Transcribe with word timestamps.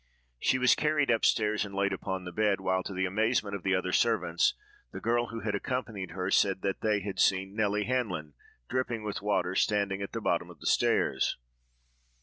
She 0.39 0.57
was 0.57 0.73
carried 0.73 1.11
up 1.11 1.23
stairs 1.23 1.63
and 1.63 1.75
laid 1.75 1.93
upon 1.93 2.23
the 2.25 2.31
bed, 2.31 2.59
while, 2.59 2.81
to 2.81 2.93
the 2.95 3.05
amazement 3.05 3.55
of 3.55 3.61
the 3.61 3.75
other 3.75 3.91
servants, 3.91 4.55
the 4.91 4.99
girl 4.99 5.27
who 5.27 5.41
had 5.41 5.53
accompanied 5.53 6.09
her 6.13 6.31
said 6.31 6.63
that 6.63 6.81
they 6.81 7.01
had 7.01 7.19
seen 7.19 7.53
Nelly 7.55 7.83
Hanlon, 7.83 8.33
dripping 8.67 9.03
with 9.03 9.21
water, 9.21 9.53
standing 9.53 10.01
at 10.01 10.13
the 10.13 10.19
bottom 10.19 10.49
of 10.49 10.59
the 10.59 10.65
stairs. 10.65 11.37